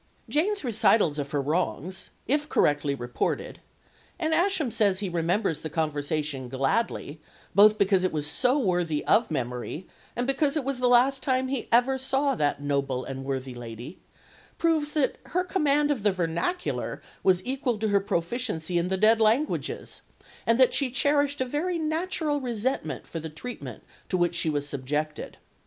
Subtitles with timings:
[0.27, 3.59] Jane's recital of her wrongs, if correctly reported
[4.17, 7.21] and Ascham says he remembers the conversation gladly,
[7.53, 11.49] both because it was so worthy of memory, and because it was the last time
[11.49, 13.99] he ever saw that noble and worthy lady
[14.57, 19.21] proves that her command of the vernacular was equal to her proficiency in the dead
[19.21, 20.01] languages,
[20.47, 24.67] and that she cherished a very natural resentment for the treatment to which she was
[24.67, 25.37] subjected.